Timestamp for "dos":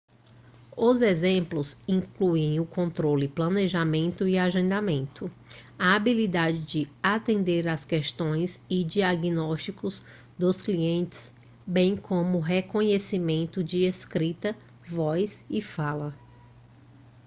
10.39-10.59